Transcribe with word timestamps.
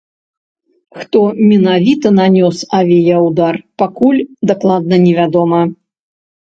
Хто 1.01 1.19
менавіта 1.49 2.07
нанёс 2.21 2.57
авіяўдар, 2.79 3.53
пакуль 3.85 4.27
дакладна 4.49 4.95
не 5.09 5.17
вядома. 5.23 5.61